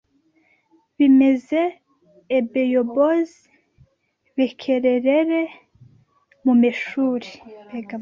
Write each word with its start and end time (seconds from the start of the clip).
bimeze, 0.97 1.61
ebeyobozi 2.37 3.45
bekererere 4.37 5.41
mu 6.45 6.53
meshuri 6.61 7.29